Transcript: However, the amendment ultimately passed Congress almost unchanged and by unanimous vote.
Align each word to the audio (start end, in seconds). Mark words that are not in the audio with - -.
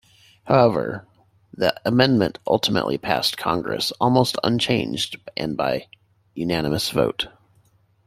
However, 0.45 1.05
the 1.53 1.79
amendment 1.87 2.39
ultimately 2.47 2.97
passed 2.97 3.37
Congress 3.37 3.91
almost 4.01 4.35
unchanged 4.43 5.17
and 5.37 5.55
by 5.55 5.89
unanimous 6.33 6.89
vote. 6.89 7.27